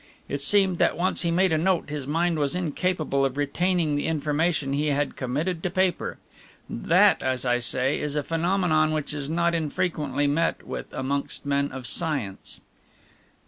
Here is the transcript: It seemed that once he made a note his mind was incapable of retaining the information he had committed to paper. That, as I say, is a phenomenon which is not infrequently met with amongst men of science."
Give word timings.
It 0.27 0.41
seemed 0.41 0.79
that 0.79 0.97
once 0.97 1.21
he 1.21 1.29
made 1.29 1.51
a 1.53 1.59
note 1.59 1.89
his 1.91 2.07
mind 2.07 2.39
was 2.39 2.55
incapable 2.55 3.23
of 3.23 3.37
retaining 3.37 3.95
the 3.95 4.07
information 4.07 4.73
he 4.73 4.87
had 4.87 5.15
committed 5.15 5.61
to 5.61 5.69
paper. 5.69 6.17
That, 6.67 7.21
as 7.21 7.45
I 7.45 7.59
say, 7.59 7.99
is 7.99 8.15
a 8.15 8.23
phenomenon 8.23 8.93
which 8.93 9.13
is 9.13 9.29
not 9.29 9.53
infrequently 9.53 10.25
met 10.25 10.65
with 10.65 10.91
amongst 10.91 11.45
men 11.45 11.71
of 11.71 11.85
science." 11.85 12.61